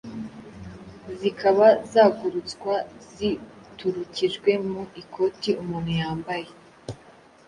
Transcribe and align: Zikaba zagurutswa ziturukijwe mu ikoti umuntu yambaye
Zikaba 1.19 1.67
zagurutswa 1.91 2.73
ziturukijwe 3.13 4.51
mu 4.69 4.81
ikoti 5.01 5.49
umuntu 5.61 5.91
yambaye 6.01 6.49